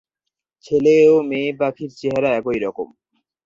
[0.65, 2.87] ছেলে ও মেয়ে পাখির চেহারা একইরকম।